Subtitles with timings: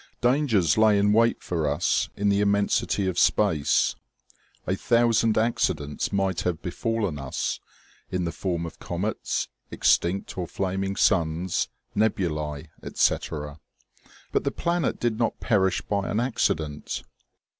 [0.19, 3.95] Dangers lay in wait for us in the immensity of space;
[4.65, 7.59] a thousand accidents might have befallen us,
[8.09, 13.59] in the form of comets, extinct or flaming suns, nebulae, etc.
[14.31, 17.03] But the planet did not perish by an accident.